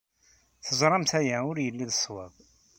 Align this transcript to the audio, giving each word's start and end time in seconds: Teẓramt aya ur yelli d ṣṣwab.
Teẓramt 0.65 1.11
aya 1.19 1.37
ur 1.49 1.57
yelli 1.61 1.85
d 1.89 1.91
ṣṣwab. 1.97 2.33